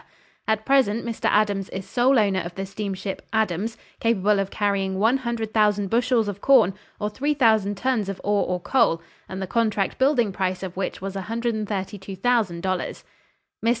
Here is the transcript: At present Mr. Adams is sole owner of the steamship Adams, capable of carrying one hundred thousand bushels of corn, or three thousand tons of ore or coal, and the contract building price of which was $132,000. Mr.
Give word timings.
At 0.47 0.65
present 0.65 1.05
Mr. 1.05 1.25
Adams 1.25 1.69
is 1.69 1.87
sole 1.87 2.17
owner 2.17 2.39
of 2.39 2.55
the 2.55 2.65
steamship 2.65 3.21
Adams, 3.31 3.77
capable 3.99 4.39
of 4.39 4.49
carrying 4.49 4.97
one 4.97 5.17
hundred 5.17 5.53
thousand 5.53 5.91
bushels 5.91 6.27
of 6.27 6.41
corn, 6.41 6.73
or 6.99 7.07
three 7.11 7.35
thousand 7.35 7.75
tons 7.77 8.09
of 8.09 8.19
ore 8.23 8.47
or 8.47 8.59
coal, 8.59 9.03
and 9.29 9.43
the 9.43 9.45
contract 9.45 9.99
building 9.99 10.31
price 10.31 10.63
of 10.63 10.75
which 10.75 11.01
was 11.01 11.13
$132,000. 11.13 13.03
Mr. 13.63 13.69